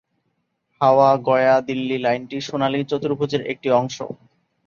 [0.81, 3.97] হাওড়া-গয়া-দিল্লি লাইনটি সোনালী চতুর্ভুজের একটি অংশ।